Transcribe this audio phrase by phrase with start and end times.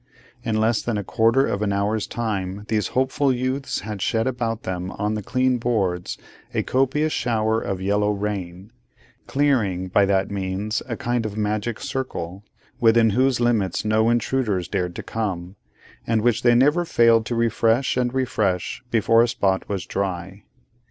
[0.43, 4.63] In less than a quarter of an hour's time, these hopeful youths had shed about
[4.63, 6.17] them on the clean boards,
[6.55, 8.71] a copious shower of yellow rain;
[9.27, 12.43] clearing, by that means, a kind of magic circle,
[12.79, 15.55] within whose limits no intruders dared to come,
[16.07, 20.41] and which they never failed to refresh and re refresh before a spot was dry.